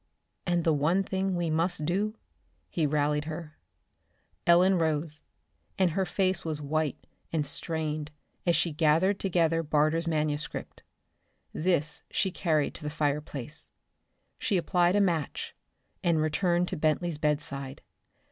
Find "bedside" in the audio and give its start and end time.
17.19-17.83